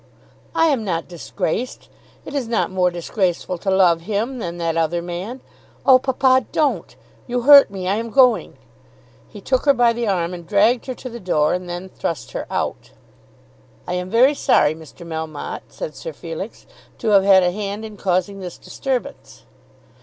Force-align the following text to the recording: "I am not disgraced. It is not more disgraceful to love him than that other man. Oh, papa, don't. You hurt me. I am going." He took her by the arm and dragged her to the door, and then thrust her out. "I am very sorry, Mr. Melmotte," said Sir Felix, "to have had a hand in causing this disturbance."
"I 0.55 0.65
am 0.69 0.83
not 0.83 1.07
disgraced. 1.07 1.87
It 2.25 2.33
is 2.33 2.47
not 2.47 2.71
more 2.71 2.89
disgraceful 2.89 3.59
to 3.59 3.69
love 3.69 4.01
him 4.01 4.39
than 4.39 4.57
that 4.57 4.75
other 4.75 4.99
man. 4.99 5.41
Oh, 5.85 5.99
papa, 5.99 6.47
don't. 6.51 6.95
You 7.27 7.41
hurt 7.41 7.69
me. 7.69 7.87
I 7.87 7.97
am 7.97 8.09
going." 8.09 8.57
He 9.27 9.41
took 9.41 9.65
her 9.65 9.73
by 9.73 9.93
the 9.93 10.07
arm 10.07 10.33
and 10.33 10.47
dragged 10.47 10.87
her 10.87 10.95
to 10.95 11.07
the 11.11 11.19
door, 11.19 11.53
and 11.53 11.69
then 11.69 11.87
thrust 11.87 12.31
her 12.31 12.47
out. 12.49 12.89
"I 13.85 13.93
am 13.93 14.09
very 14.09 14.33
sorry, 14.33 14.73
Mr. 14.73 15.05
Melmotte," 15.05 15.69
said 15.71 15.95
Sir 15.95 16.13
Felix, 16.13 16.65
"to 16.97 17.09
have 17.09 17.23
had 17.23 17.43
a 17.43 17.51
hand 17.51 17.85
in 17.85 17.95
causing 17.95 18.39
this 18.39 18.57
disturbance." 18.57 19.43